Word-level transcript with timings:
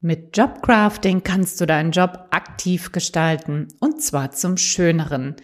Mit 0.00 0.36
Jobcrafting 0.36 1.24
kannst 1.24 1.60
du 1.60 1.66
deinen 1.66 1.90
Job 1.90 2.28
aktiv 2.30 2.92
gestalten 2.92 3.66
und 3.80 4.00
zwar 4.00 4.30
zum 4.30 4.56
Schöneren. 4.56 5.34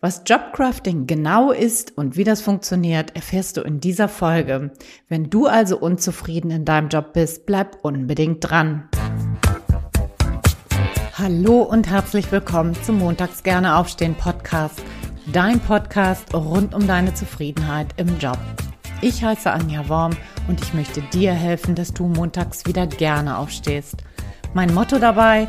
Was 0.00 0.22
Jobcrafting 0.24 1.08
genau 1.08 1.50
ist 1.50 1.98
und 1.98 2.16
wie 2.16 2.22
das 2.22 2.40
funktioniert, 2.40 3.16
erfährst 3.16 3.56
du 3.56 3.62
in 3.62 3.80
dieser 3.80 4.08
Folge. 4.08 4.70
Wenn 5.08 5.30
du 5.30 5.48
also 5.48 5.76
unzufrieden 5.80 6.52
in 6.52 6.64
deinem 6.64 6.90
Job 6.90 7.12
bist, 7.12 7.44
bleib 7.44 7.78
unbedingt 7.82 8.48
dran. 8.48 8.88
Hallo 11.14 11.62
und 11.62 11.90
herzlich 11.90 12.30
willkommen 12.30 12.80
zum 12.84 12.98
Montags 12.98 13.42
gerne 13.42 13.74
aufstehen 13.74 14.14
Podcast. 14.14 14.80
Dein 15.32 15.58
Podcast 15.58 16.32
rund 16.32 16.72
um 16.72 16.86
deine 16.86 17.14
Zufriedenheit 17.14 17.88
im 17.96 18.16
Job. 18.20 18.38
Ich 19.00 19.22
heiße 19.22 19.50
Anja 19.50 19.88
Worm 19.88 20.12
und 20.48 20.62
ich 20.62 20.72
möchte 20.72 21.02
dir 21.02 21.32
helfen, 21.32 21.74
dass 21.74 21.92
du 21.92 22.06
montags 22.06 22.64
wieder 22.66 22.86
gerne 22.86 23.36
aufstehst. 23.36 23.96
Mein 24.54 24.72
Motto 24.72 24.98
dabei, 24.98 25.48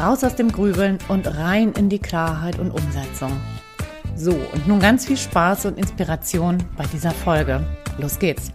raus 0.00 0.24
aus 0.24 0.34
dem 0.34 0.50
Grübeln 0.50 0.98
und 1.08 1.26
rein 1.36 1.72
in 1.72 1.88
die 1.88 1.98
Klarheit 1.98 2.58
und 2.58 2.70
Umsetzung. 2.70 3.32
So, 4.14 4.32
und 4.32 4.66
nun 4.66 4.80
ganz 4.80 5.06
viel 5.06 5.16
Spaß 5.18 5.66
und 5.66 5.78
Inspiration 5.78 6.58
bei 6.76 6.84
dieser 6.86 7.10
Folge. 7.10 7.64
Los 7.98 8.18
geht's! 8.18 8.50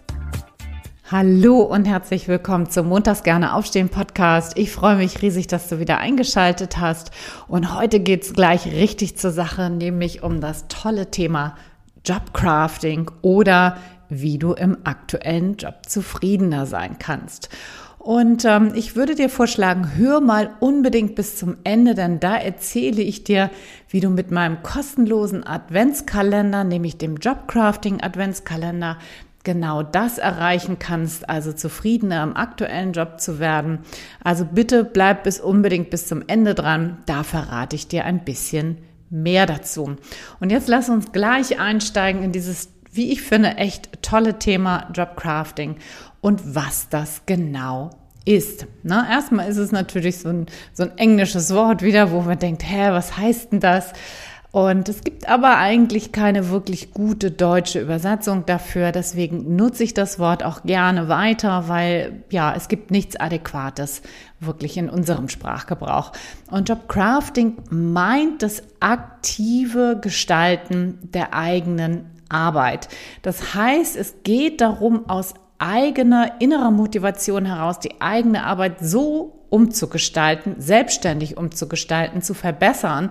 Hallo 1.10 1.60
und 1.60 1.86
herzlich 1.86 2.26
willkommen 2.26 2.70
zum 2.70 2.88
Montags 2.88 3.22
gerne 3.22 3.54
aufstehen 3.54 3.90
Podcast. 3.90 4.56
Ich 4.56 4.72
freue 4.72 4.96
mich 4.96 5.20
riesig, 5.20 5.46
dass 5.46 5.68
du 5.68 5.78
wieder 5.78 5.98
eingeschaltet 5.98 6.78
hast. 6.78 7.10
Und 7.48 7.74
heute 7.74 8.00
geht's 8.00 8.32
gleich 8.32 8.66
richtig 8.66 9.18
zur 9.18 9.30
Sache, 9.30 9.68
nämlich 9.68 10.22
um 10.22 10.40
das 10.40 10.68
tolle 10.68 11.10
Thema 11.10 11.56
Jobcrafting 12.04 13.10
oder 13.20 13.76
wie 14.20 14.38
du 14.38 14.52
im 14.52 14.78
aktuellen 14.84 15.56
Job 15.56 15.86
zufriedener 15.86 16.66
sein 16.66 16.98
kannst. 16.98 17.48
Und 17.98 18.44
ähm, 18.44 18.72
ich 18.74 18.96
würde 18.96 19.14
dir 19.14 19.28
vorschlagen, 19.28 19.92
hör 19.94 20.20
mal 20.20 20.50
unbedingt 20.58 21.14
bis 21.14 21.36
zum 21.36 21.56
Ende, 21.62 21.94
denn 21.94 22.18
da 22.18 22.36
erzähle 22.36 23.00
ich 23.00 23.22
dir, 23.22 23.48
wie 23.88 24.00
du 24.00 24.10
mit 24.10 24.32
meinem 24.32 24.62
kostenlosen 24.64 25.46
Adventskalender, 25.46 26.64
nämlich 26.64 26.98
dem 26.98 27.16
Jobcrafting 27.16 28.02
Adventskalender, 28.02 28.98
genau 29.44 29.84
das 29.84 30.18
erreichen 30.18 30.78
kannst, 30.80 31.28
also 31.28 31.52
zufriedener 31.52 32.24
im 32.24 32.36
aktuellen 32.36 32.92
Job 32.92 33.20
zu 33.20 33.38
werden. 33.38 33.80
Also 34.22 34.44
bitte 34.44 34.84
bleib 34.84 35.22
bis 35.22 35.40
unbedingt 35.40 35.90
bis 35.90 36.06
zum 36.08 36.24
Ende 36.26 36.54
dran, 36.54 36.98
da 37.06 37.22
verrate 37.22 37.76
ich 37.76 37.86
dir 37.86 38.04
ein 38.04 38.24
bisschen 38.24 38.78
mehr 39.10 39.46
dazu. 39.46 39.96
Und 40.40 40.50
jetzt 40.50 40.68
lass 40.68 40.88
uns 40.88 41.12
gleich 41.12 41.60
einsteigen 41.60 42.22
in 42.22 42.32
dieses 42.32 42.71
wie 42.92 43.10
ich 43.10 43.22
finde, 43.22 43.56
echt 43.56 44.02
tolle 44.02 44.38
Thema 44.38 44.88
Jobcrafting 44.94 45.76
und 46.20 46.54
was 46.54 46.88
das 46.88 47.22
genau 47.26 47.90
ist. 48.24 48.66
Na, 48.82 49.08
erstmal 49.10 49.48
ist 49.48 49.56
es 49.56 49.72
natürlich 49.72 50.18
so 50.18 50.28
ein, 50.28 50.46
so 50.72 50.84
ein 50.84 50.96
englisches 50.98 51.52
Wort 51.54 51.82
wieder, 51.82 52.12
wo 52.12 52.20
man 52.20 52.38
denkt, 52.38 52.62
hä, 52.64 52.90
was 52.90 53.16
heißt 53.16 53.52
denn 53.52 53.60
das? 53.60 53.92
Und 54.52 54.90
es 54.90 55.02
gibt 55.02 55.26
aber 55.26 55.56
eigentlich 55.56 56.12
keine 56.12 56.50
wirklich 56.50 56.92
gute 56.92 57.30
deutsche 57.30 57.80
Übersetzung 57.80 58.44
dafür. 58.44 58.92
Deswegen 58.92 59.56
nutze 59.56 59.82
ich 59.82 59.94
das 59.94 60.18
Wort 60.18 60.44
auch 60.44 60.62
gerne 60.64 61.08
weiter, 61.08 61.68
weil 61.68 62.22
ja, 62.28 62.54
es 62.54 62.68
gibt 62.68 62.90
nichts 62.90 63.16
Adäquates 63.16 64.02
wirklich 64.40 64.76
in 64.76 64.90
unserem 64.90 65.30
Sprachgebrauch. 65.30 66.12
Und 66.50 66.68
Jobcrafting 66.68 67.56
meint 67.70 68.42
das 68.42 68.62
aktive 68.78 69.98
Gestalten 69.98 70.98
der 71.02 71.32
eigenen 71.32 72.04
Arbeit. 72.32 72.88
Das 73.22 73.54
heißt, 73.54 73.96
es 73.96 74.16
geht 74.24 74.60
darum, 74.60 75.08
aus 75.08 75.34
eigener 75.58 76.40
innerer 76.40 76.70
Motivation 76.70 77.44
heraus 77.44 77.78
die 77.78 78.00
eigene 78.00 78.44
Arbeit 78.44 78.78
so 78.80 79.44
umzugestalten, 79.48 80.56
selbstständig 80.58 81.36
umzugestalten, 81.36 82.22
zu 82.22 82.34
verbessern 82.34 83.10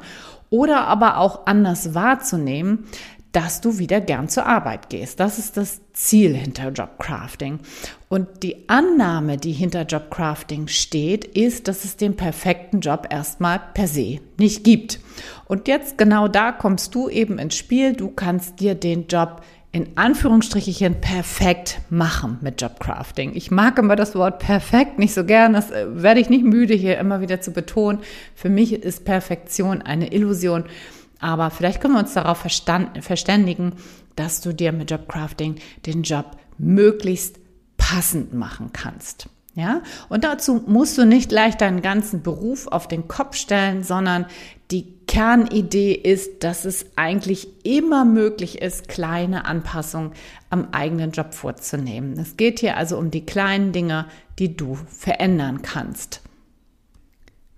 oder 0.50 0.88
aber 0.88 1.18
auch 1.18 1.46
anders 1.46 1.94
wahrzunehmen, 1.94 2.88
dass 3.32 3.62
du 3.62 3.78
wieder 3.78 4.02
gern 4.02 4.28
zur 4.28 4.46
Arbeit 4.46 4.90
gehst. 4.90 5.20
Das 5.20 5.40
ist 5.40 5.56
das 5.58 5.82
Ziel 5.94 6.36
hinter 6.36 6.70
Jobcrafting. 6.70 7.60
Und 8.10 8.44
die 8.44 8.68
Annahme, 8.68 9.38
die 9.38 9.54
hinter 9.54 9.84
Jobcrafting 9.84 10.68
steht, 10.68 11.24
ist, 11.24 11.68
dass 11.68 11.86
es 11.86 11.96
den 11.96 12.16
perfekten 12.16 12.82
Job 12.82 13.08
erstmal 13.10 13.62
per 13.74 13.88
se 13.88 14.20
nicht 14.38 14.64
gibt. 14.64 15.00
Und 15.46 15.68
jetzt 15.68 15.98
genau 15.98 16.28
da 16.28 16.52
kommst 16.52 16.94
du 16.94 17.10
eben 17.10 17.40
ins 17.40 17.56
Spiel. 17.56 17.94
Du 17.94 18.10
kannst 18.10 18.60
dir 18.60 18.76
den 18.76 19.08
Job 19.08 19.42
in 19.74 19.96
Anführungsstrichen 19.96 21.00
perfekt 21.00 21.80
machen 21.90 22.38
mit 22.42 22.62
Jobcrafting. 22.62 23.32
Ich 23.36 23.52
mag 23.52 23.80
immer 23.80 23.96
das 23.96 24.16
Wort 24.16 24.40
perfekt 24.40 25.00
nicht 25.00 25.14
so 25.14 25.24
gern, 25.24 25.54
das 25.54 25.72
äh, 25.72 25.86
werde 26.04 26.20
ich 26.20 26.30
nicht 26.30 26.44
müde 26.44 26.74
hier 26.74 26.98
immer 26.98 27.22
wieder 27.22 27.40
zu 27.40 27.52
betonen. 27.52 28.00
Für 28.36 28.50
mich 28.50 28.74
ist 28.74 29.06
Perfektion 29.06 29.82
eine 29.82 30.12
Illusion. 30.12 30.66
Aber 31.22 31.52
vielleicht 31.52 31.80
können 31.80 31.94
wir 31.94 32.02
uns 32.02 32.14
darauf 32.14 32.40
verständigen, 32.40 33.74
dass 34.16 34.42
du 34.42 34.54
dir 34.54 34.72
mit 34.72 34.92
Jobcrafting 34.92 35.56
den 35.86 36.04
Job 36.04 36.38
möglichst 36.58 37.40
passend 37.78 38.34
machen 38.34 38.72
kannst. 38.74 39.30
Ja, 39.54 39.82
und 40.08 40.24
dazu 40.24 40.64
musst 40.66 40.98
du 40.98 41.06
nicht 41.06 41.28
gleich 41.28 41.58
deinen 41.58 41.82
ganzen 41.82 42.24
Beruf 42.24 42.68
auf 42.68 42.88
den 42.88 43.10
Kopf 43.10 43.36
stellen, 43.36 43.84
sondern 43.84 44.26
die 44.72 44.94
Kernidee 45.08 45.92
ist, 45.92 46.46
dass 46.46 46.64
es 46.64 46.86
eigentlich 46.96 47.50
immer 47.66 48.06
möglich 48.06 48.62
ist, 48.62 48.88
kleine 48.88 49.44
Anpassungen 49.44 50.14
am 50.50 50.70
eigenen 50.72 51.12
Job 51.12 51.34
vorzunehmen. 51.34 52.18
Es 52.18 52.38
geht 52.38 52.62
hier 52.62 52.78
also 52.78 52.98
um 52.98 53.12
die 53.12 53.26
kleinen 53.26 53.74
Dinge, 53.74 54.06
die 54.40 54.56
du 54.56 54.76
verändern 54.76 55.62
kannst. 55.62 56.22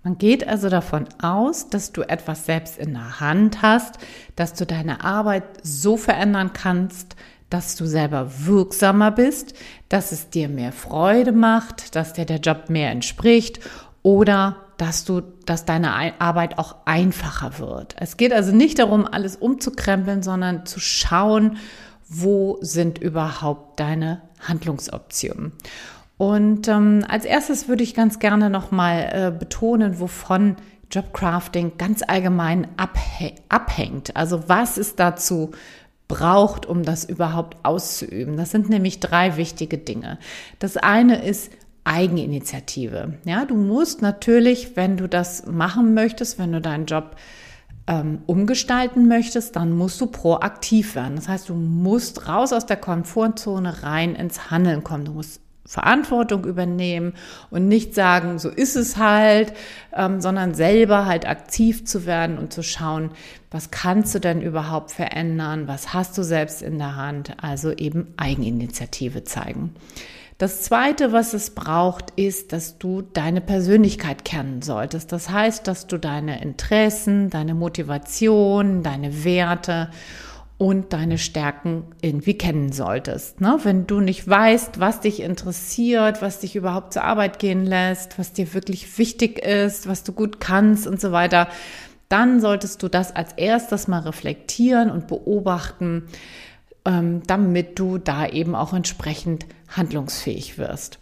Man 0.04 0.18
geht 0.18 0.46
also 0.46 0.68
davon 0.68 1.06
aus, 1.22 1.70
dass 1.70 1.92
du 1.92 2.02
etwas 2.02 2.44
selbst 2.44 2.76
in 2.76 2.92
der 2.92 3.20
Hand 3.20 3.62
hast, 3.62 3.98
dass 4.36 4.52
du 4.52 4.66
deine 4.66 5.02
Arbeit 5.02 5.44
so 5.62 5.96
verändern 5.96 6.52
kannst, 6.52 7.16
dass 7.48 7.74
du 7.74 7.86
selber 7.86 8.30
wirksamer 8.40 9.10
bist, 9.10 9.54
dass 9.88 10.12
es 10.12 10.28
dir 10.28 10.50
mehr 10.50 10.72
Freude 10.72 11.32
macht, 11.32 11.96
dass 11.96 12.12
dir 12.12 12.26
der 12.26 12.38
Job 12.38 12.68
mehr 12.68 12.90
entspricht 12.90 13.60
oder 14.02 14.56
dass 14.76 15.06
du, 15.06 15.22
dass 15.46 15.64
deine 15.64 16.20
Arbeit 16.20 16.58
auch 16.58 16.76
einfacher 16.84 17.58
wird. 17.58 17.96
Es 17.98 18.18
geht 18.18 18.34
also 18.34 18.54
nicht 18.54 18.80
darum, 18.80 19.06
alles 19.06 19.36
umzukrempeln, 19.36 20.22
sondern 20.22 20.66
zu 20.66 20.80
schauen, 20.80 21.56
wo 22.08 22.58
sind 22.60 22.98
überhaupt 22.98 23.80
deine 23.80 24.20
Handlungsoptionen. 24.40 25.52
Und 26.16 26.68
ähm, 26.68 27.04
als 27.08 27.24
erstes 27.24 27.68
würde 27.68 27.82
ich 27.82 27.94
ganz 27.94 28.18
gerne 28.18 28.50
nochmal 28.50 29.10
äh, 29.12 29.36
betonen, 29.36 29.98
wovon 29.98 30.56
Jobcrafting 30.90 31.72
ganz 31.76 32.02
allgemein 32.06 32.68
abhängt. 33.48 34.16
Also 34.16 34.48
was 34.48 34.76
es 34.76 34.94
dazu 34.94 35.50
braucht, 36.06 36.66
um 36.66 36.84
das 36.84 37.04
überhaupt 37.04 37.56
auszuüben. 37.64 38.36
Das 38.36 38.50
sind 38.50 38.68
nämlich 38.68 39.00
drei 39.00 39.36
wichtige 39.36 39.78
Dinge. 39.78 40.18
Das 40.58 40.76
eine 40.76 41.24
ist 41.24 41.50
Eigeninitiative. 41.84 43.14
Ja, 43.24 43.44
du 43.44 43.56
musst 43.56 44.02
natürlich, 44.02 44.76
wenn 44.76 44.96
du 44.96 45.08
das 45.08 45.46
machen 45.46 45.94
möchtest, 45.94 46.38
wenn 46.38 46.52
du 46.52 46.60
deinen 46.60 46.86
Job 46.86 47.16
ähm, 47.86 48.22
umgestalten 48.26 49.08
möchtest, 49.08 49.56
dann 49.56 49.72
musst 49.72 50.00
du 50.00 50.06
proaktiv 50.06 50.94
werden. 50.94 51.16
Das 51.16 51.28
heißt, 51.28 51.48
du 51.50 51.54
musst 51.54 52.28
raus 52.28 52.52
aus 52.52 52.64
der 52.64 52.78
Komfortzone 52.78 53.82
rein 53.82 54.14
ins 54.14 54.50
Handeln 54.50 54.82
kommen. 54.82 55.04
Du 55.04 55.12
musst 55.12 55.40
Verantwortung 55.66 56.44
übernehmen 56.44 57.14
und 57.50 57.68
nicht 57.68 57.94
sagen, 57.94 58.38
so 58.38 58.50
ist 58.50 58.76
es 58.76 58.98
halt, 58.98 59.54
ähm, 59.94 60.20
sondern 60.20 60.54
selber 60.54 61.06
halt 61.06 61.26
aktiv 61.26 61.86
zu 61.86 62.04
werden 62.04 62.38
und 62.38 62.52
zu 62.52 62.62
schauen, 62.62 63.10
was 63.50 63.70
kannst 63.70 64.14
du 64.14 64.18
denn 64.18 64.42
überhaupt 64.42 64.90
verändern, 64.90 65.66
was 65.66 65.94
hast 65.94 66.18
du 66.18 66.22
selbst 66.22 66.60
in 66.60 66.78
der 66.78 66.96
Hand, 66.96 67.36
also 67.42 67.72
eben 67.72 68.12
Eigeninitiative 68.16 69.24
zeigen. 69.24 69.74
Das 70.36 70.62
Zweite, 70.62 71.12
was 71.12 71.32
es 71.32 71.50
braucht, 71.50 72.10
ist, 72.16 72.52
dass 72.52 72.76
du 72.78 73.02
deine 73.02 73.40
Persönlichkeit 73.40 74.24
kennen 74.24 74.62
solltest. 74.62 75.12
Das 75.12 75.30
heißt, 75.30 75.68
dass 75.68 75.86
du 75.86 75.96
deine 75.96 76.42
Interessen, 76.42 77.30
deine 77.30 77.54
Motivation, 77.54 78.82
deine 78.82 79.24
Werte 79.24 79.90
und 80.56 80.92
deine 80.92 81.18
Stärken 81.18 81.84
irgendwie 82.00 82.38
kennen 82.38 82.72
solltest. 82.72 83.40
Ne? 83.40 83.58
Wenn 83.64 83.86
du 83.86 84.00
nicht 84.00 84.28
weißt, 84.28 84.78
was 84.78 85.00
dich 85.00 85.20
interessiert, 85.20 86.22
was 86.22 86.40
dich 86.40 86.54
überhaupt 86.54 86.92
zur 86.92 87.04
Arbeit 87.04 87.38
gehen 87.38 87.64
lässt, 87.64 88.18
was 88.18 88.32
dir 88.32 88.54
wirklich 88.54 88.98
wichtig 88.98 89.38
ist, 89.40 89.88
was 89.88 90.04
du 90.04 90.12
gut 90.12 90.38
kannst 90.40 90.86
und 90.86 91.00
so 91.00 91.10
weiter, 91.10 91.48
dann 92.08 92.40
solltest 92.40 92.82
du 92.82 92.88
das 92.88 93.14
als 93.14 93.32
erstes 93.32 93.88
mal 93.88 94.00
reflektieren 94.00 94.90
und 94.90 95.08
beobachten, 95.08 96.04
ähm, 96.84 97.22
damit 97.26 97.78
du 97.78 97.98
da 97.98 98.26
eben 98.26 98.54
auch 98.54 98.72
entsprechend 98.72 99.46
handlungsfähig 99.68 100.56
wirst. 100.56 100.98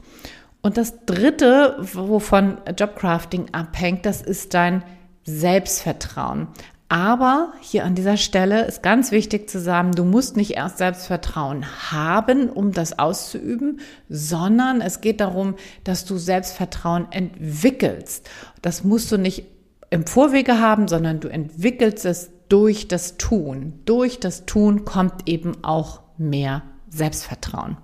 Und 0.62 0.76
das 0.76 1.04
Dritte, 1.04 1.76
wovon 1.80 2.58
Jobcrafting 2.78 3.46
abhängt, 3.52 4.06
das 4.06 4.22
ist 4.22 4.54
dein 4.54 4.84
Selbstvertrauen. 5.24 6.48
Aber 6.92 7.54
hier 7.62 7.86
an 7.86 7.94
dieser 7.94 8.18
Stelle 8.18 8.66
ist 8.66 8.82
ganz 8.82 9.12
wichtig 9.12 9.48
zu 9.48 9.58
sagen, 9.58 9.92
du 9.92 10.04
musst 10.04 10.36
nicht 10.36 10.50
erst 10.50 10.76
Selbstvertrauen 10.76 11.64
haben, 11.90 12.50
um 12.50 12.72
das 12.72 12.98
auszuüben, 12.98 13.80
sondern 14.10 14.82
es 14.82 15.00
geht 15.00 15.22
darum, 15.22 15.54
dass 15.84 16.04
du 16.04 16.18
Selbstvertrauen 16.18 17.10
entwickelst. 17.10 18.28
Das 18.60 18.84
musst 18.84 19.10
du 19.10 19.16
nicht 19.16 19.46
im 19.88 20.06
Vorwege 20.06 20.60
haben, 20.60 20.86
sondern 20.86 21.18
du 21.20 21.28
entwickelst 21.28 22.04
es 22.04 22.28
durch 22.50 22.88
das 22.88 23.16
Tun. 23.16 23.80
Durch 23.86 24.20
das 24.20 24.44
Tun 24.44 24.84
kommt 24.84 25.26
eben 25.30 25.64
auch 25.64 26.02
mehr 26.18 26.60
Selbstvertrauen. 26.90 27.78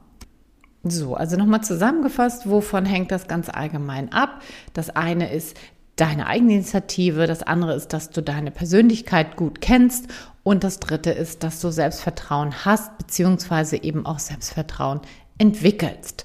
So, 0.84 1.14
also 1.14 1.38
nochmal 1.38 1.62
zusammengefasst, 1.62 2.50
wovon 2.50 2.84
hängt 2.84 3.10
das 3.10 3.26
ganz 3.26 3.48
allgemein 3.48 4.12
ab? 4.12 4.42
Das 4.74 4.90
eine 4.90 5.32
ist 5.32 5.56
deine 6.00 6.26
eigene 6.26 6.54
Initiative, 6.54 7.26
das 7.26 7.42
andere 7.42 7.74
ist, 7.74 7.92
dass 7.92 8.10
du 8.10 8.22
deine 8.22 8.50
Persönlichkeit 8.50 9.36
gut 9.36 9.60
kennst 9.60 10.06
und 10.42 10.64
das 10.64 10.80
dritte 10.80 11.10
ist, 11.10 11.42
dass 11.42 11.60
du 11.60 11.70
Selbstvertrauen 11.70 12.64
hast, 12.64 12.96
beziehungsweise 12.96 13.82
eben 13.82 14.06
auch 14.06 14.18
Selbstvertrauen 14.18 15.00
entwickelst. 15.36 16.24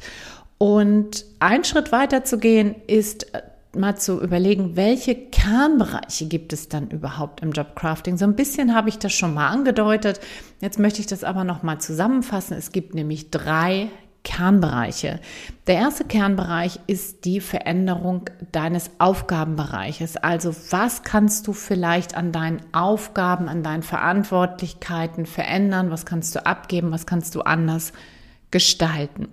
Und 0.57 1.25
ein 1.39 1.63
Schritt 1.63 1.91
weiter 1.91 2.23
zu 2.23 2.37
gehen 2.37 2.75
ist 2.87 3.33
äh, 3.33 3.41
mal 3.75 3.97
zu 3.97 4.21
überlegen, 4.21 4.75
welche 4.75 5.15
Kernbereiche 5.15 6.27
gibt 6.27 6.53
es 6.53 6.69
dann 6.69 6.89
überhaupt 6.89 7.41
im 7.41 7.51
Jobcrafting? 7.51 8.17
So 8.17 8.25
ein 8.25 8.35
bisschen 8.35 8.75
habe 8.75 8.89
ich 8.89 8.99
das 8.99 9.11
schon 9.11 9.33
mal 9.33 9.49
angedeutet. 9.49 10.19
Jetzt 10.61 10.79
möchte 10.79 11.01
ich 11.01 11.07
das 11.07 11.23
aber 11.23 11.43
noch 11.43 11.63
mal 11.63 11.79
zusammenfassen. 11.79 12.55
Es 12.55 12.71
gibt 12.71 12.93
nämlich 12.93 13.31
drei 13.31 13.89
Kernbereiche. 14.23 15.19
Der 15.67 15.75
erste 15.75 16.05
Kernbereich 16.05 16.79
ist 16.87 17.25
die 17.25 17.41
Veränderung 17.41 18.29
deines 18.51 18.91
Aufgabenbereiches. 18.97 20.17
Also 20.17 20.55
was 20.71 21.03
kannst 21.03 21.47
du 21.47 21.53
vielleicht 21.53 22.15
an 22.15 22.31
deinen 22.31 22.61
Aufgaben, 22.71 23.49
an 23.49 23.63
deinen 23.63 23.83
Verantwortlichkeiten 23.83 25.25
verändern? 25.25 25.91
Was 25.91 26.05
kannst 26.05 26.35
du 26.35 26.45
abgeben? 26.45 26.91
Was 26.91 27.05
kannst 27.05 27.35
du 27.35 27.41
anders 27.41 27.91
gestalten? 28.49 29.29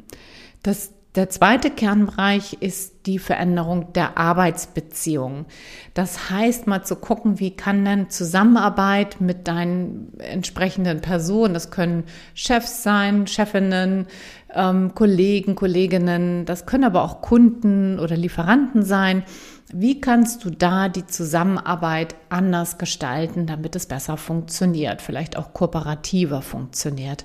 Das 0.62 0.92
der 1.16 1.28
zweite 1.28 1.70
Kernbereich 1.70 2.58
ist 2.60 3.06
die 3.06 3.18
Veränderung 3.18 3.92
der 3.94 4.16
Arbeitsbeziehungen. 4.16 5.46
Das 5.92 6.30
heißt, 6.30 6.68
mal 6.68 6.84
zu 6.84 6.94
gucken, 6.94 7.40
wie 7.40 7.50
kann 7.50 7.84
denn 7.84 8.10
Zusammenarbeit 8.10 9.20
mit 9.20 9.48
deinen 9.48 10.16
entsprechenden 10.20 11.00
Personen, 11.00 11.52
das 11.52 11.72
können 11.72 12.04
Chefs 12.34 12.84
sein, 12.84 13.26
Chefinnen, 13.26 14.06
ähm, 14.54 14.94
Kollegen, 14.94 15.56
Kolleginnen, 15.56 16.44
das 16.44 16.64
können 16.64 16.84
aber 16.84 17.02
auch 17.02 17.22
Kunden 17.22 17.98
oder 17.98 18.16
Lieferanten 18.16 18.84
sein. 18.84 19.24
Wie 19.72 20.00
kannst 20.00 20.44
du 20.44 20.50
da 20.50 20.88
die 20.88 21.06
Zusammenarbeit 21.06 22.14
anders 22.28 22.78
gestalten, 22.78 23.46
damit 23.46 23.74
es 23.74 23.86
besser 23.86 24.16
funktioniert, 24.16 25.02
vielleicht 25.02 25.36
auch 25.36 25.54
kooperativer 25.54 26.42
funktioniert? 26.42 27.24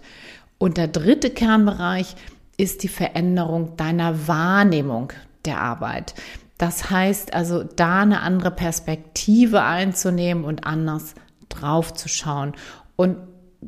Und 0.57 0.77
der 0.77 0.87
dritte 0.87 1.29
Kernbereich 1.29 2.11
ist 2.11 2.34
die 2.81 2.87
Veränderung 2.87 3.75
deiner 3.77 4.27
Wahrnehmung 4.27 5.11
der 5.45 5.61
Arbeit. 5.61 6.15
Das 6.57 6.89
heißt 6.89 7.33
also, 7.33 7.63
da 7.63 8.01
eine 8.01 8.21
andere 8.21 8.51
Perspektive 8.51 9.63
einzunehmen 9.63 10.45
und 10.45 10.65
anders 10.65 11.15
drauf 11.49 11.93
zu 11.93 12.07
schauen. 12.07 12.53
Und 12.95 13.17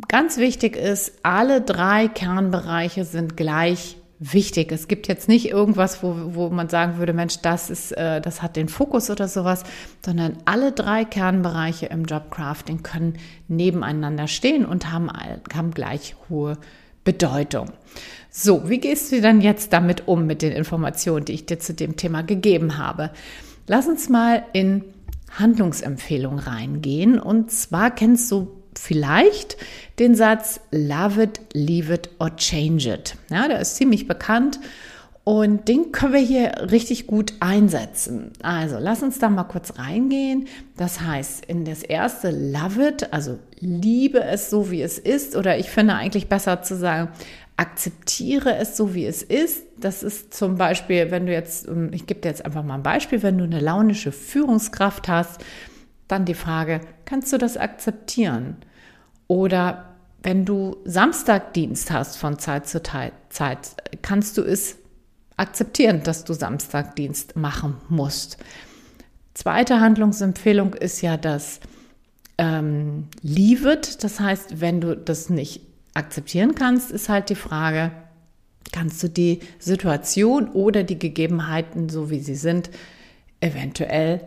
ganz 0.07 0.37
wichtig 0.37 0.75
ist, 0.75 1.13
alle 1.23 1.61
drei 1.61 2.07
Kernbereiche 2.07 3.03
sind 3.03 3.35
gleich 3.35 3.97
wichtig. 4.19 4.71
Es 4.71 4.87
gibt 4.87 5.07
jetzt 5.07 5.27
nicht 5.27 5.49
irgendwas, 5.49 6.01
wo, 6.01 6.15
wo 6.33 6.49
man 6.49 6.69
sagen 6.69 6.97
würde, 6.97 7.13
Mensch, 7.13 7.39
das 7.41 7.69
ist, 7.69 7.91
äh, 7.91 8.19
das 8.21 8.41
hat 8.41 8.55
den 8.55 8.67
Fokus 8.69 9.09
oder 9.09 9.27
sowas, 9.27 9.63
sondern 10.03 10.37
alle 10.45 10.71
drei 10.71 11.05
Kernbereiche 11.05 11.87
im 11.87 12.05
Jobcrafting 12.05 12.83
können 12.83 13.17
nebeneinander 13.47 14.27
stehen 14.27 14.65
und 14.65 14.91
haben, 14.91 15.11
haben 15.53 15.71
gleich 15.71 16.15
hohe 16.29 16.57
Bedeutung. 17.07 17.69
So, 18.29 18.69
wie 18.69 18.79
gehst 18.79 19.13
du 19.13 19.21
dann 19.21 19.39
jetzt 19.39 19.71
damit 19.71 20.09
um 20.09 20.25
mit 20.25 20.41
den 20.41 20.51
Informationen, 20.51 21.23
die 21.23 21.31
ich 21.31 21.45
dir 21.45 21.57
zu 21.57 21.73
dem 21.73 21.95
Thema 21.95 22.21
gegeben 22.21 22.77
habe? 22.77 23.11
Lass 23.65 23.87
uns 23.87 24.09
mal 24.09 24.43
in 24.51 24.83
Handlungsempfehlungen 25.31 26.39
reingehen. 26.39 27.17
Und 27.17 27.49
zwar 27.49 27.91
kennst 27.91 28.29
du 28.29 28.51
vielleicht 28.75 29.55
den 29.99 30.15
Satz 30.15 30.59
Love 30.71 31.23
it, 31.23 31.39
leave 31.53 31.93
it 31.93 32.09
or 32.19 32.35
change 32.35 32.93
it. 32.93 33.15
Ja, 33.31 33.47
der 33.47 33.61
ist 33.61 33.77
ziemlich 33.77 34.05
bekannt 34.05 34.59
und 35.27 35.67
den 35.67 35.91
können 35.91 36.13
wir 36.13 36.21
hier 36.21 36.71
richtig 36.71 37.05
gut 37.05 37.33
einsetzen. 37.41 38.31
Also 38.41 38.77
lass 38.79 39.03
uns 39.03 39.19
da 39.19 39.27
mal 39.27 39.43
kurz 39.43 39.77
reingehen. 39.77 40.47
Das 40.77 41.01
heißt, 41.01 41.43
in 41.47 41.65
das 41.65 41.83
erste 41.83 42.31
Love 42.31 42.87
it, 42.87 43.11
also 43.11 43.37
liebe 43.59 44.23
es 44.23 44.49
so, 44.49 44.71
wie 44.71 44.81
es 44.81 44.97
ist, 44.97 45.35
oder 45.35 45.57
ich 45.57 45.69
finde 45.69 45.95
eigentlich 45.95 46.29
besser 46.29 46.61
zu 46.61 46.77
sagen, 46.77 47.09
akzeptiere 47.57 48.55
es 48.55 48.77
so, 48.77 48.95
wie 48.95 49.05
es 49.05 49.21
ist. 49.21 49.65
Das 49.77 50.01
ist 50.01 50.33
zum 50.33 50.55
Beispiel, 50.55 51.11
wenn 51.11 51.25
du 51.25 51.33
jetzt, 51.33 51.67
ähm, 51.67 51.89
ich 51.91 52.07
gebe 52.07 52.21
dir 52.21 52.29
jetzt 52.29 52.45
einfach 52.45 52.63
mal 52.63 52.75
ein 52.75 52.83
Beispiel, 52.83 53.21
wenn 53.21 53.37
du 53.37 53.43
eine 53.43 53.59
launische 53.59 54.13
Führungskraft 54.13 55.09
hast, 55.09 55.43
dann 56.07 56.23
die 56.23 56.35
Frage, 56.35 56.79
kannst 57.03 57.33
du 57.33 57.37
das 57.37 57.57
akzeptieren? 57.57 58.55
Oder 59.27 59.93
wenn 60.23 60.45
du 60.45 60.77
Samstagdienst 60.85 61.91
hast 61.91 62.15
von 62.15 62.39
Zeit 62.39 62.65
zu 62.65 62.81
Zeit, 62.81 63.11
kannst 64.01 64.37
du 64.37 64.41
es 64.43 64.77
akzeptieren, 65.37 66.03
dass 66.03 66.23
du 66.23 66.33
Samstagdienst 66.33 67.35
machen 67.35 67.77
musst. 67.89 68.37
Zweite 69.33 69.79
Handlungsempfehlung 69.79 70.73
ist 70.73 71.01
ja 71.01 71.15
das 71.15 71.59
ähm, 72.37 73.07
Leave 73.21 73.73
it. 73.73 74.03
Das 74.03 74.19
heißt, 74.19 74.61
wenn 74.61 74.81
du 74.81 74.97
das 74.97 75.29
nicht 75.29 75.61
akzeptieren 75.93 76.55
kannst, 76.55 76.91
ist 76.91 77.09
halt 77.09 77.29
die 77.29 77.35
Frage, 77.35 77.91
kannst 78.71 79.01
du 79.01 79.09
die 79.09 79.39
Situation 79.59 80.49
oder 80.49 80.83
die 80.83 80.99
Gegebenheiten, 80.99 81.89
so 81.89 82.09
wie 82.09 82.19
sie 82.19 82.35
sind, 82.35 82.69
eventuell 83.39 84.21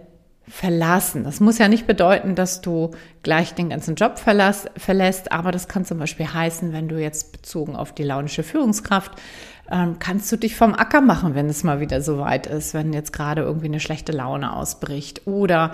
verlassen. 0.49 1.23
Das 1.25 1.39
muss 1.39 1.59
ja 1.59 1.69
nicht 1.69 1.87
bedeuten, 1.87 2.35
dass 2.35 2.61
du 2.61 2.91
gleich 3.23 3.55
den 3.55 3.71
ganzen 3.71 3.95
Job 3.95 4.19
verlässt, 4.19 5.33
aber 5.33 5.53
das 5.53 5.69
kann 5.69 5.85
zum 5.85 5.99
Beispiel 5.99 6.27
heißen, 6.27 6.73
wenn 6.73 6.89
du 6.89 7.01
jetzt 7.01 7.31
bezogen 7.33 7.77
auf 7.77 7.95
die 7.95 8.03
launische 8.03 8.43
Führungskraft 8.43 9.13
ähm, 9.71 9.97
kannst 9.99 10.31
du 10.33 10.37
dich 10.37 10.57
vom 10.57 10.75
Acker 10.75 11.01
machen, 11.01 11.35
wenn 11.35 11.49
es 11.49 11.63
mal 11.63 11.81
wieder 11.81 12.03
so 12.03 12.19
weit 12.19 12.47
ist, 12.47 12.75
wenn 12.75 12.93
jetzt 12.93 13.13
gerade 13.13 13.43
irgendwie 13.43 13.67
eine 13.67 13.81
schlechte 13.81 14.13
Laune 14.13 14.55
ausbricht. 14.55 15.27
Oder 15.27 15.73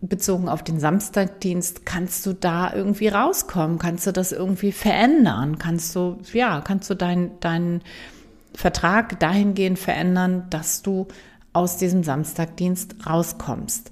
bezogen 0.00 0.48
auf 0.48 0.62
den 0.62 0.80
Samstagdienst, 0.80 1.84
kannst 1.84 2.24
du 2.24 2.32
da 2.32 2.72
irgendwie 2.72 3.08
rauskommen? 3.08 3.78
Kannst 3.78 4.06
du 4.06 4.12
das 4.12 4.32
irgendwie 4.32 4.72
verändern? 4.72 5.58
Kannst 5.58 5.94
du, 5.94 6.18
ja, 6.32 6.62
kannst 6.62 6.88
du 6.88 6.94
deinen 6.94 7.32
dein 7.40 7.82
Vertrag 8.54 9.20
dahingehend 9.20 9.78
verändern, 9.78 10.44
dass 10.48 10.80
du 10.80 11.06
aus 11.52 11.76
diesem 11.76 12.02
Samstagdienst 12.02 13.06
rauskommst? 13.06 13.90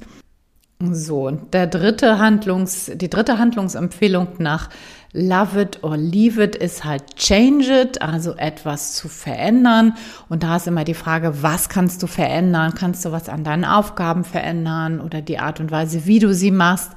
So, 0.81 1.27
und 1.29 1.55
der 1.55 1.67
dritte 1.67 2.19
Handlungs, 2.19 2.91
die 2.95 3.09
dritte 3.09 3.39
Handlungsempfehlung 3.39 4.29
nach 4.39 4.71
Love 5.17 5.61
it 5.61 5.85
or 5.85 5.97
leave 5.97 6.43
it 6.43 6.57
ist 6.57 6.85
halt 6.85 7.15
change 7.15 7.71
it, 7.71 8.03
also 8.03 8.35
etwas 8.35 8.95
zu 8.95 9.09
verändern. 9.09 9.95
Und 10.29 10.43
da 10.43 10.57
ist 10.57 10.67
immer 10.67 10.83
die 10.83 10.95
Frage, 10.95 11.41
was 11.41 11.69
kannst 11.69 12.03
du 12.03 12.09
verändern? 12.09 12.75
Kannst 12.75 13.05
du 13.05 13.13
was 13.13 13.29
an 13.29 13.45
deinen 13.45 13.65
Aufgaben 13.65 14.25
verändern 14.25 15.01
oder 15.01 15.23
die 15.23 15.39
Art 15.39 15.61
und 15.61 15.71
Weise, 15.71 16.07
wie 16.07 16.19
du 16.19 16.35
sie 16.35 16.51
machst? 16.51 16.91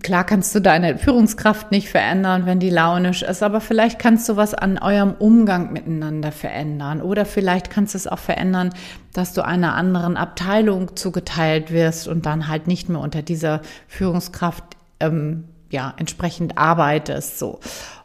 Klar 0.00 0.22
kannst 0.22 0.54
du 0.54 0.60
deine 0.60 0.96
Führungskraft 0.96 1.72
nicht 1.72 1.88
verändern, 1.88 2.46
wenn 2.46 2.60
die 2.60 2.70
launisch 2.70 3.22
ist, 3.22 3.42
aber 3.42 3.60
vielleicht 3.60 3.98
kannst 3.98 4.28
du 4.28 4.36
was 4.36 4.54
an 4.54 4.78
eurem 4.78 5.14
Umgang 5.18 5.72
miteinander 5.72 6.30
verändern 6.30 7.02
oder 7.02 7.24
vielleicht 7.24 7.68
kannst 7.68 7.94
du 7.94 7.98
es 7.98 8.06
auch 8.06 8.18
verändern, 8.20 8.70
dass 9.12 9.34
du 9.34 9.44
einer 9.44 9.74
anderen 9.74 10.16
Abteilung 10.16 10.96
zugeteilt 10.96 11.72
wirst 11.72 12.06
und 12.06 12.26
dann 12.26 12.46
halt 12.46 12.68
nicht 12.68 12.88
mehr 12.88 13.00
unter 13.00 13.22
dieser 13.22 13.60
Führungskraft 13.88 14.64
ähm, 15.00 15.44
ja, 15.70 15.94
entsprechend 15.96 16.58
arbeitest, 16.58 17.38
so. 17.38 17.60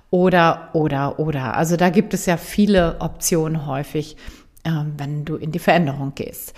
Oder, 0.09 0.69
oder, 0.73 1.17
oder. 1.19 1.57
Also 1.57 1.75
da 1.75 1.89
gibt 1.89 2.13
es 2.13 2.27
ja 2.27 2.37
viele 2.37 2.97
Optionen 2.99 3.65
häufig, 3.65 4.15
äh, 4.63 4.69
wenn 4.97 5.25
du 5.25 5.35
in 5.37 5.51
die 5.51 5.59
Veränderung 5.59 6.13
gehst. 6.13 6.53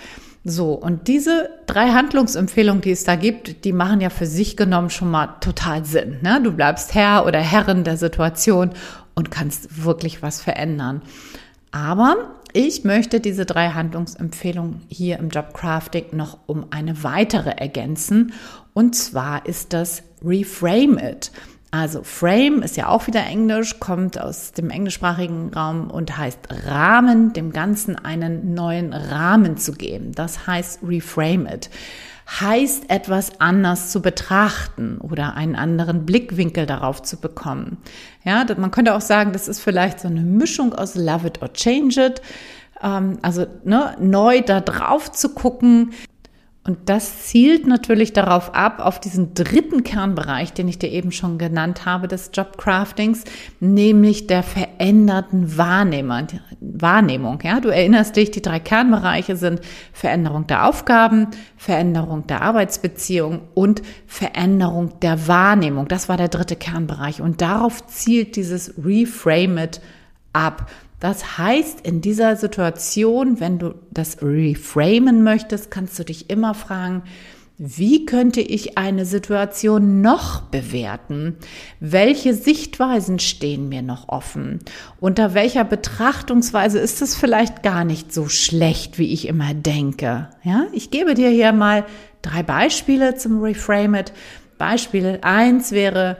So, 0.47 0.73
und 0.73 1.07
diese 1.07 1.49
drei 1.65 1.89
Handlungsempfehlungen, 1.89 2.81
die 2.81 2.91
es 2.91 3.03
da 3.03 3.15
gibt, 3.15 3.65
die 3.65 3.73
machen 3.73 3.99
ja 3.99 4.11
für 4.11 4.27
sich 4.27 4.55
genommen 4.55 4.91
schon 4.91 5.09
mal 5.09 5.37
total 5.39 5.85
Sinn. 5.85 6.17
Ne? 6.21 6.39
Du 6.43 6.51
bleibst 6.51 6.93
Herr 6.93 7.25
oder 7.25 7.39
Herrin 7.39 7.83
der 7.83 7.97
Situation 7.97 8.71
und 9.15 9.31
kannst 9.31 9.83
wirklich 9.83 10.21
was 10.21 10.41
verändern. 10.41 11.01
Aber 11.71 12.15
ich 12.53 12.83
möchte 12.83 13.19
diese 13.19 13.45
drei 13.45 13.69
Handlungsempfehlungen 13.69 14.83
hier 14.87 15.17
im 15.17 15.29
Jobcrafting 15.29 16.05
noch 16.11 16.37
um 16.45 16.67
eine 16.69 17.03
weitere 17.03 17.49
ergänzen. 17.49 18.31
Und 18.75 18.93
zwar 18.93 19.45
ist 19.45 19.71
das 19.71 20.03
Reframe 20.23 20.99
It. 20.99 21.31
Also 21.71 22.03
Frame 22.03 22.61
ist 22.61 22.77
ja 22.77 22.89
auch 22.89 23.07
wieder 23.07 23.25
Englisch, 23.25 23.79
kommt 23.79 24.19
aus 24.19 24.51
dem 24.51 24.69
englischsprachigen 24.69 25.53
Raum 25.53 25.89
und 25.89 26.17
heißt 26.17 26.39
Rahmen, 26.67 27.33
dem 27.33 27.51
Ganzen 27.51 27.97
einen 27.97 28.53
neuen 28.53 28.93
Rahmen 28.93 29.57
zu 29.57 29.71
geben. 29.73 30.11
Das 30.13 30.45
heißt 30.45 30.79
reframe 30.83 31.47
it. 31.47 31.69
Heißt 32.39 32.89
etwas 32.89 33.39
anders 33.39 33.91
zu 33.91 34.01
betrachten 34.01 34.99
oder 34.99 35.35
einen 35.35 35.55
anderen 35.55 36.05
Blickwinkel 36.05 36.65
darauf 36.65 37.01
zu 37.01 37.17
bekommen. 37.17 37.77
Ja, 38.23 38.45
man 38.57 38.71
könnte 38.71 38.93
auch 38.93 39.01
sagen, 39.01 39.31
das 39.31 39.47
ist 39.47 39.59
vielleicht 39.59 39.99
so 40.01 40.07
eine 40.07 40.21
Mischung 40.21 40.73
aus 40.73 40.95
Love 40.95 41.27
it 41.27 41.41
or 41.41 41.51
change 41.53 42.01
it. 42.01 42.21
Ähm, 42.81 43.19
also 43.21 43.47
ne, 43.63 43.95
neu 43.99 44.41
da 44.41 44.61
drauf 44.61 45.11
zu 45.11 45.29
gucken, 45.29 45.91
und 46.67 46.89
das 46.89 47.27
zielt 47.27 47.67
natürlich 47.67 48.11
darauf 48.11 48.55
ab, 48.55 48.79
auf 48.79 48.99
diesen 48.99 49.35
dritten 49.35 49.83
Kernbereich, 49.83 50.51
den 50.51 50.67
ich 50.67 50.79
dir 50.79 50.89
eben 50.89 51.11
schon 51.11 51.37
genannt 51.37 51.85
habe, 51.85 52.07
des 52.07 52.31
Jobcraftings, 52.33 53.23
nämlich 53.59 54.25
der 54.25 54.41
veränderten 54.41 55.57
Wahrnehmung. 55.59 57.39
Ja? 57.43 57.59
Du 57.59 57.69
erinnerst 57.69 58.15
dich, 58.15 58.31
die 58.31 58.41
drei 58.41 58.59
Kernbereiche 58.59 59.35
sind 59.35 59.61
Veränderung 59.93 60.47
der 60.47 60.67
Aufgaben, 60.67 61.27
Veränderung 61.55 62.25
der 62.25 62.41
Arbeitsbeziehung 62.41 63.41
und 63.53 63.83
Veränderung 64.07 64.99
der 65.01 65.27
Wahrnehmung. 65.27 65.87
Das 65.87 66.09
war 66.09 66.17
der 66.17 66.29
dritte 66.29 66.55
Kernbereich. 66.55 67.21
Und 67.21 67.41
darauf 67.41 67.85
zielt 67.85 68.35
dieses 68.35 68.73
Reframe 68.83 69.59
It 69.59 69.81
ab. 70.33 70.67
Das 71.05 71.37
heißt, 71.37 71.81
in 71.81 72.01
dieser 72.01 72.35
Situation, 72.35 73.39
wenn 73.39 73.59
du 73.59 73.75
das 73.91 74.23
reframen 74.23 75.21
möchtest, 75.23 75.69
kannst 75.69 75.99
du 75.99 76.03
dich 76.03 76.31
immer 76.31 76.55
fragen, 76.55 77.03
wie 77.59 78.07
könnte 78.07 78.41
ich 78.41 78.79
eine 78.79 79.05
Situation 79.05 80.01
noch 80.01 80.41
bewerten? 80.41 81.37
Welche 81.79 82.33
Sichtweisen 82.33 83.19
stehen 83.19 83.69
mir 83.69 83.83
noch 83.83 84.09
offen? 84.09 84.61
Unter 84.99 85.35
welcher 85.35 85.63
Betrachtungsweise 85.63 86.79
ist 86.79 87.03
es 87.03 87.15
vielleicht 87.15 87.61
gar 87.61 87.85
nicht 87.85 88.11
so 88.11 88.27
schlecht, 88.27 88.97
wie 88.97 89.13
ich 89.13 89.27
immer 89.27 89.53
denke? 89.53 90.29
Ja, 90.41 90.65
ich 90.71 90.89
gebe 90.89 91.13
dir 91.13 91.29
hier 91.29 91.53
mal 91.53 91.85
drei 92.23 92.41
Beispiele 92.41 93.13
zum 93.13 93.43
Reframe 93.43 93.93
It. 93.93 94.11
Beispiel 94.57 95.19
eins 95.21 95.71
wäre, 95.71 96.17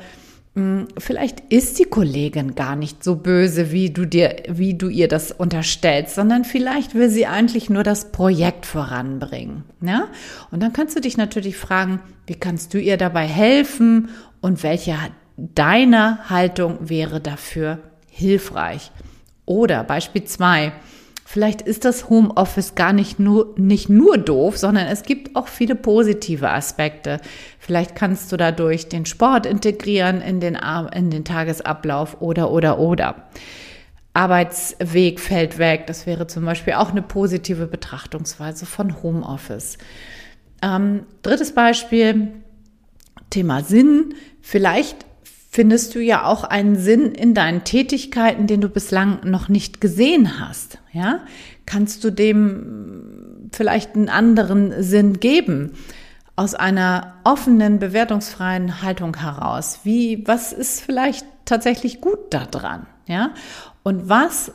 vielleicht 0.97 1.41
ist 1.49 1.79
die 1.79 1.83
Kollegin 1.83 2.55
gar 2.55 2.77
nicht 2.77 3.03
so 3.03 3.17
böse, 3.17 3.73
wie 3.73 3.89
du 3.89 4.05
dir, 4.05 4.43
wie 4.47 4.73
du 4.73 4.87
ihr 4.87 5.09
das 5.09 5.33
unterstellst, 5.33 6.15
sondern 6.15 6.45
vielleicht 6.45 6.95
will 6.95 7.09
sie 7.09 7.27
eigentlich 7.27 7.69
nur 7.69 7.83
das 7.83 8.13
Projekt 8.13 8.65
voranbringen. 8.65 9.65
Ja? 9.81 10.07
Und 10.51 10.63
dann 10.63 10.71
kannst 10.71 10.95
du 10.95 11.01
dich 11.01 11.17
natürlich 11.17 11.57
fragen, 11.57 11.99
wie 12.25 12.35
kannst 12.35 12.73
du 12.73 12.79
ihr 12.79 12.95
dabei 12.95 13.25
helfen 13.27 14.09
und 14.39 14.63
welche 14.63 14.95
deine 15.35 16.29
Haltung 16.29 16.77
wäre 16.89 17.19
dafür 17.19 17.79
hilfreich? 18.09 18.91
Oder 19.45 19.83
Beispiel 19.83 20.23
zwei 20.23 20.71
Vielleicht 21.35 21.63
ist 21.63 21.83
das 21.83 22.09
Homeoffice 22.09 22.75
gar 22.75 22.93
nicht 22.93 23.19
nur, 23.19 23.53
nicht 23.57 23.89
nur 23.89 24.17
doof, 24.17 24.57
sondern 24.57 24.87
es 24.87 25.03
gibt 25.03 25.35
auch 25.35 25.49
viele 25.49 25.75
positive 25.75 26.49
Aspekte. 26.49 27.19
Vielleicht 27.59 27.93
kannst 27.93 28.31
du 28.31 28.37
dadurch 28.37 28.87
den 28.87 29.05
Sport 29.05 29.45
integrieren 29.45 30.21
in 30.21 30.39
den, 30.39 30.57
in 30.93 31.09
den 31.09 31.25
Tagesablauf 31.25 32.21
oder, 32.21 32.51
oder, 32.51 32.79
oder. 32.79 33.27
Arbeitsweg 34.13 35.19
fällt 35.19 35.57
weg. 35.57 35.87
Das 35.87 36.05
wäre 36.05 36.25
zum 36.27 36.45
Beispiel 36.45 36.75
auch 36.75 36.91
eine 36.91 37.01
positive 37.01 37.67
Betrachtungsweise 37.67 38.65
von 38.65 39.03
Homeoffice. 39.03 39.77
Ähm, 40.61 41.03
drittes 41.21 41.53
Beispiel, 41.53 42.29
Thema 43.29 43.61
Sinn. 43.61 44.13
Vielleicht 44.39 45.05
findest 45.51 45.95
du 45.95 45.99
ja 45.99 46.23
auch 46.23 46.45
einen 46.45 46.77
Sinn 46.77 47.11
in 47.11 47.33
deinen 47.33 47.65
Tätigkeiten, 47.65 48.47
den 48.47 48.61
du 48.61 48.69
bislang 48.69 49.19
noch 49.25 49.49
nicht 49.49 49.81
gesehen 49.81 50.39
hast. 50.39 50.79
Ja, 50.95 51.19
kannst 51.65 52.05
du 52.05 52.09
dem 52.09 53.49
vielleicht 53.51 53.95
einen 53.95 54.07
anderen 54.07 54.81
Sinn 54.81 55.19
geben? 55.19 55.73
Aus 56.37 56.55
einer 56.55 57.15
offenen, 57.25 57.79
bewertungsfreien 57.79 58.81
Haltung 58.81 59.17
heraus. 59.17 59.81
Wie, 59.83 60.25
was 60.25 60.53
ist 60.53 60.79
vielleicht 60.79 61.25
tatsächlich 61.43 61.99
gut 61.99 62.33
daran? 62.33 62.87
Ja, 63.07 63.31
und 63.83 64.07
was 64.07 64.53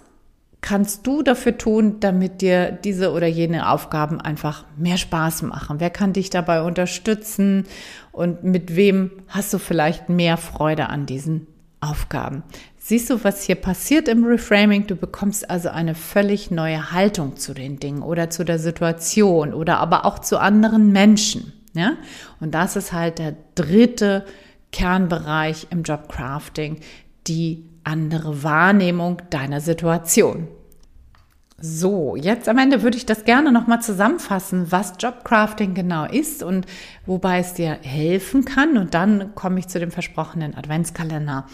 kannst 0.62 1.06
du 1.06 1.22
dafür 1.22 1.58
tun, 1.58 2.00
damit 2.00 2.40
dir 2.40 2.72
diese 2.72 3.12
oder 3.12 3.26
jene 3.26 3.68
Aufgaben 3.68 4.18
einfach 4.18 4.64
mehr 4.78 4.96
Spaß 4.96 5.42
machen? 5.42 5.78
Wer 5.78 5.90
kann 5.90 6.14
dich 6.14 6.30
dabei 6.30 6.62
unterstützen 6.62 7.66
und 8.12 8.44
mit 8.44 8.76
wem 8.76 9.10
hast 9.28 9.52
du 9.52 9.58
vielleicht 9.58 10.08
mehr 10.08 10.38
Freude 10.38 10.88
an 10.88 11.04
diesen 11.04 11.46
Aufgaben? 11.80 12.44
Siehst 12.82 13.10
du, 13.10 13.22
was 13.22 13.42
hier 13.42 13.56
passiert 13.56 14.08
im 14.08 14.24
Reframing? 14.24 14.86
Du 14.86 14.96
bekommst 14.96 15.50
also 15.50 15.68
eine 15.68 15.94
völlig 15.94 16.50
neue 16.50 16.92
Haltung 16.92 17.36
zu 17.36 17.52
den 17.52 17.78
Dingen 17.78 18.02
oder 18.02 18.30
zu 18.30 18.42
der 18.42 18.58
Situation 18.58 19.52
oder 19.52 19.78
aber 19.78 20.06
auch 20.06 20.18
zu 20.18 20.40
anderen 20.40 20.90
Menschen. 20.90 21.52
Ja? 21.74 21.92
Und 22.40 22.54
das 22.54 22.76
ist 22.76 22.92
halt 22.92 23.18
der 23.18 23.36
dritte 23.54 24.24
Kernbereich 24.72 25.66
im 25.70 25.82
Jobcrafting, 25.82 26.80
die 27.26 27.66
andere 27.84 28.42
Wahrnehmung 28.42 29.20
deiner 29.28 29.60
Situation. 29.60 30.48
So, 31.60 32.16
jetzt 32.16 32.48
am 32.48 32.56
Ende 32.56 32.82
würde 32.82 32.96
ich 32.96 33.04
das 33.04 33.24
gerne 33.24 33.52
nochmal 33.52 33.82
zusammenfassen, 33.82 34.72
was 34.72 34.94
Jobcrafting 34.98 35.74
genau 35.74 36.06
ist 36.06 36.42
und 36.42 36.64
wobei 37.04 37.40
es 37.40 37.52
dir 37.52 37.78
helfen 37.82 38.46
kann. 38.46 38.78
Und 38.78 38.94
dann 38.94 39.34
komme 39.34 39.58
ich 39.58 39.68
zu 39.68 39.78
dem 39.78 39.90
versprochenen 39.90 40.54
Adventskalender. 40.54 41.44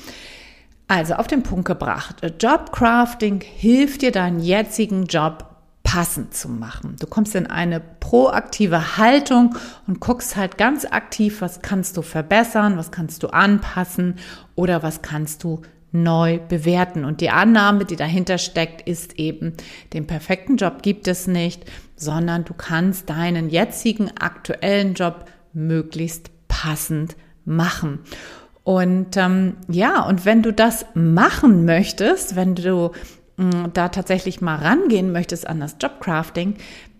Also 0.88 1.14
auf 1.14 1.26
den 1.26 1.42
Punkt 1.42 1.66
gebracht. 1.66 2.16
Jobcrafting 2.40 3.40
hilft 3.40 4.02
dir, 4.02 4.12
deinen 4.12 4.40
jetzigen 4.40 5.06
Job 5.06 5.56
passend 5.82 6.34
zu 6.34 6.48
machen. 6.48 6.96
Du 7.00 7.06
kommst 7.06 7.34
in 7.34 7.46
eine 7.46 7.80
proaktive 7.80 8.96
Haltung 8.96 9.56
und 9.86 10.00
guckst 10.00 10.36
halt 10.36 10.58
ganz 10.58 10.84
aktiv, 10.84 11.40
was 11.40 11.62
kannst 11.62 11.96
du 11.96 12.02
verbessern, 12.02 12.76
was 12.76 12.90
kannst 12.90 13.22
du 13.22 13.28
anpassen 13.28 14.16
oder 14.54 14.82
was 14.82 15.02
kannst 15.02 15.44
du 15.44 15.62
neu 15.92 16.38
bewerten. 16.38 17.04
Und 17.04 17.20
die 17.20 17.30
Annahme, 17.30 17.84
die 17.84 17.96
dahinter 17.96 18.38
steckt, 18.38 18.86
ist 18.86 19.18
eben, 19.18 19.54
den 19.92 20.06
perfekten 20.06 20.56
Job 20.56 20.82
gibt 20.82 21.08
es 21.08 21.26
nicht, 21.26 21.64
sondern 21.96 22.44
du 22.44 22.54
kannst 22.54 23.08
deinen 23.08 23.48
jetzigen 23.48 24.10
aktuellen 24.18 24.94
Job 24.94 25.26
möglichst 25.52 26.30
passend 26.48 27.16
machen. 27.44 28.00
Und 28.66 29.16
ähm, 29.16 29.58
ja, 29.68 30.02
und 30.02 30.24
wenn 30.24 30.42
du 30.42 30.52
das 30.52 30.86
machen 30.94 31.66
möchtest, 31.66 32.34
wenn 32.34 32.56
du 32.56 32.90
mh, 33.36 33.44
mm, 33.44 33.70
da 33.74 33.90
tatsächlich 33.90 34.40
mal 34.40 34.56
rangehen 34.56 35.12
möchtest 35.12 35.46
an 35.46 35.60
das 35.60 35.76
Jobcrafting, 35.80 36.56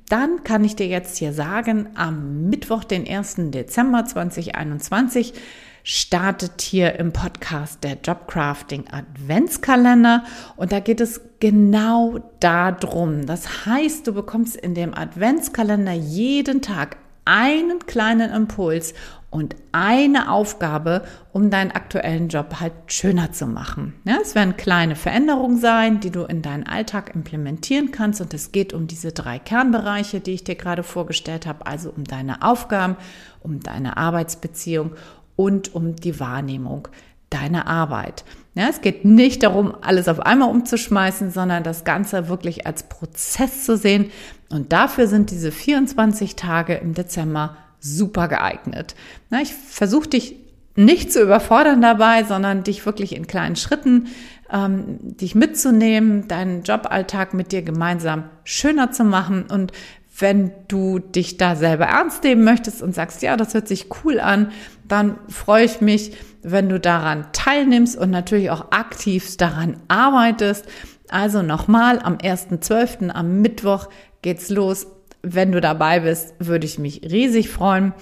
dann 0.08 0.44
kann 0.44 0.62
ich 0.62 0.76
dir 0.76 0.87
jetzt 0.87 1.16
hier 1.16 1.32
sagen, 1.32 1.88
am 1.96 2.49
Mittwoch, 2.49 2.85
den 2.85 3.04
1. 3.04 3.50
Dezember 3.50 4.04
2021, 4.04 5.35
startet 5.82 6.62
hier 6.62 7.00
im 7.00 7.12
Podcast 7.12 7.82
der 7.82 7.99
Jobcrafting 8.00 8.85
Adventskalender 8.92 10.23
und 10.54 10.70
da 10.70 10.78
geht 10.78 11.00
es 11.00 11.20
genau 11.40 12.20
darum. 12.38 13.26
Das 13.26 13.66
heißt, 13.66 14.06
du 14.06 14.12
bekommst 14.12 14.54
in 14.54 14.75
dem 14.75 14.94
Adventskalender 14.94 15.94
jeden 15.94 16.62
Tag 16.62 16.96
einen 17.25 17.80
kleinen 17.87 18.32
Impuls 18.32 18.94
und 19.30 19.56
eine 19.73 20.30
Aufgabe, 20.30 21.04
um 21.33 21.50
deinen 21.50 21.73
aktuellen 21.73 22.28
Job 22.28 22.56
halt 22.61 22.73
schöner 22.87 23.33
zu 23.33 23.47
machen. 23.47 23.95
Ja, 24.04 24.18
es 24.23 24.35
werden 24.35 24.56
kleine 24.56 24.97
Veränderungen 24.97 25.59
sein, 25.59 26.00
die 26.00 26.11
du 26.11 26.23
in 26.23 26.42
deinen 26.42 26.66
Alltag 26.66 27.14
implementieren 27.14 27.90
kannst. 27.90 28.21
Und 28.21 28.33
es 28.35 28.52
geht 28.52 28.73
um 28.73 28.87
diese 28.87 29.12
drei 29.12 29.38
Kernbereiche, 29.38 30.21
die 30.21 30.33
ich 30.33 30.45
dir 30.45 30.54
gerade 30.54 30.83
vorgestellt 30.83 31.47
habe, 31.47 31.66
also 31.66 31.90
um 31.90 32.04
deine 32.04 32.42
Aufgaben, 32.42 32.97
um 33.40 33.61
deine 33.61 33.97
Arbeitsbeziehung 33.97 34.92
und 35.35 35.75
um 35.75 35.97
die 35.97 36.18
Wahrnehmung 36.18 36.88
deiner 37.30 37.66
Arbeit. 37.66 38.25
Ja, 38.54 38.68
es 38.71 38.80
geht 38.80 39.04
nicht 39.04 39.42
darum, 39.42 39.75
alles 39.83 40.09
auf 40.09 40.21
einmal 40.21 40.49
umzuschmeißen, 40.49 41.30
sondern 41.30 41.62
das 41.62 41.85
Ganze 41.85 42.28
wirklich 42.28 42.66
als 42.66 42.85
Prozess 42.85 43.64
zu 43.64 43.76
sehen. 43.76 44.11
Und 44.49 44.73
dafür 44.73 45.09
sind 45.09 45.30
diese 45.30 45.52
24 45.52 46.37
Tage 46.37 46.75
im 46.75 46.95
Dezember 46.95 47.56
super 47.95 48.28
geeignet. 48.28 48.95
Na, 49.31 49.40
ich 49.40 49.55
versuche 49.55 50.09
dich 50.09 50.37
nicht 50.76 51.12
zu 51.12 51.23
überfordern 51.23 51.81
dabei, 51.81 52.25
sondern 52.25 52.62
dich 52.62 52.85
wirklich 52.85 53.16
in 53.16 53.26
kleinen 53.26 53.57
Schritten, 53.57 54.09
ähm, 54.52 54.99
dich 55.16 55.35
mitzunehmen, 55.35 56.28
deinen 56.28 56.62
Joballtag 56.62 57.35
mit 57.35 57.52
dir 57.52 57.62
gemeinsam 57.62 58.25
schöner 58.45 58.93
zu 58.93 59.05
machen 59.05 59.47
und 59.50 59.73
wenn 60.19 60.50
du 60.69 60.99
dich 60.99 61.37
da 61.37 61.57
selber 61.57 61.87
ernst 61.87 62.25
nehmen 62.25 62.45
möchtest 62.45 62.83
und 62.83 62.95
sagst, 62.95 63.23
ja, 63.23 63.37
das 63.37 63.55
hört 63.55 63.69
sich 63.69 63.88
cool 64.02 64.19
an, 64.19 64.50
dann 64.88 65.19
freue 65.28 65.64
ich 65.64 65.81
mich, 65.81 66.16
wenn 66.43 66.69
du 66.69 66.81
daran 66.81 67.26
teilnimmst 67.33 67.99
und 67.99 68.11
natürlich 68.11 68.50
auch 68.50 68.71
aktiv 68.71 69.37
daran 69.37 69.76
arbeitest. 69.88 70.64
Also 71.09 71.43
nochmal, 71.43 71.99
am 72.02 72.16
1.12. 72.16 73.11
am 73.11 73.40
Mittwoch 73.43 73.88
geht's 74.23 74.49
los. 74.49 74.87
Wenn 75.23 75.52
du 75.52 75.61
dabei 75.61 76.00
bist, 76.00 76.35
würde 76.38 76.66
ich 76.66 76.78
mich 76.78 77.02
riesig 77.02 77.49
freuen. 77.50 77.92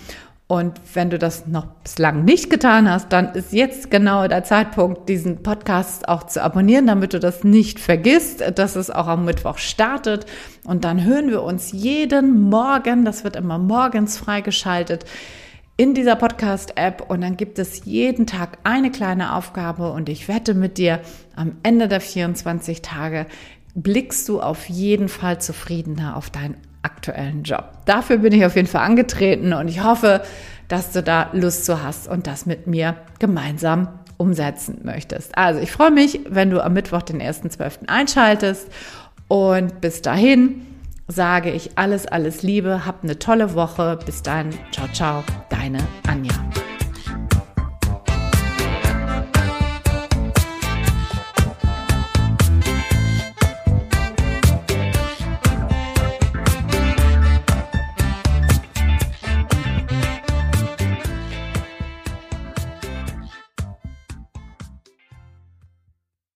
Und 0.47 0.79
wenn 0.93 1.09
du 1.09 1.19
das 1.19 1.47
noch 1.47 1.67
bislang 1.83 2.25
nicht 2.25 2.51
getan 2.51 2.91
hast, 2.91 3.13
dann 3.13 3.33
ist 3.33 3.55
jetzt 3.55 3.91
genau 3.91 4.29
der 4.29 4.45
Zeitpunkt, 4.45 5.09
diesen 5.09 5.43
Podcast 5.43 6.07
auch 6.07 6.25
zu 6.25 6.43
abonnieren, 6.43 6.87
damit 6.87 7.15
du 7.15 7.19
das 7.19 7.45
nicht 7.45 7.81
vergisst, 7.81 8.45
dass 8.57 8.77
es 8.77 8.91
auch 8.91 9.07
am 9.07 9.25
Mittwoch 9.25 9.57
startet. 9.57 10.27
Und 10.65 10.85
dann 10.85 11.03
hören 11.03 11.31
wir 11.31 11.43
uns 11.43 11.73
jeden 11.73 12.43
Morgen, 12.51 13.07
das 13.07 13.25
wird 13.25 13.37
immer 13.37 13.59
morgens 13.59 14.19
freigeschaltet, 14.19 15.07
in 15.77 15.95
dieser 15.95 16.15
Podcast-App 16.15 17.11
und 17.11 17.23
dann 17.23 17.37
gibt 17.37 17.59
es 17.59 17.85
jeden 17.85 18.29
Tag 18.29 18.59
eine 18.63 18.93
kleine 18.93 19.35
Aufgabe 19.35 19.91
und 19.91 20.09
ich 20.09 20.29
wette 20.29 20.55
mit 20.55 20.79
dir, 20.79 21.01
am 21.35 21.57
Ende 21.65 21.89
der 21.89 22.01
24 22.01 22.81
Tage 22.81 23.27
blickst 23.75 24.29
du 24.29 24.41
auf 24.41 24.69
jeden 24.69 25.09
Fall 25.09 25.41
zufriedener 25.41 26.17
auf 26.17 26.31
deinen 26.31 26.57
aktuellen 26.85 27.43
Job. 27.43 27.65
Dafür 27.87 28.19
bin 28.19 28.33
ich 28.33 28.45
auf 28.45 28.57
jeden 28.57 28.69
Fall 28.69 28.85
angetreten 28.85 29.53
und 29.53 29.69
ich 29.69 29.83
hoffe, 29.83 30.23
dass 30.69 30.93
du 30.93 31.03
da 31.03 31.31
Lust 31.33 31.65
zu 31.65 31.83
hast 31.83 32.09
und 32.09 32.27
das 32.27 32.47
mit 32.47 32.67
mir 32.67 32.97
gemeinsam 33.19 33.89
umsetzen 34.17 34.81
möchtest. 34.85 35.37
Also 35.37 35.61
ich 35.61 35.73
freue 35.73 35.91
mich, 35.91 36.21
wenn 36.29 36.51
du 36.51 36.63
am 36.63 36.73
Mittwoch 36.73 37.03
den 37.03 37.21
1.12. 37.21 37.89
einschaltest 37.89 38.69
und 39.29 39.81
bis 39.81 40.03
dahin 40.03 40.67
sage 41.09 41.51
ich 41.51 41.77
alles, 41.77 42.07
alles 42.07 42.43
Liebe, 42.43 42.87
hab 42.87 43.03
eine 43.03 43.19
tolle 43.19 43.55
Woche. 43.55 43.99
Bis 44.07 44.23
dann, 44.23 44.51
ciao, 44.73 44.89
ciao, 44.93 45.25
deine 45.51 45.79
Anja. 46.09 46.33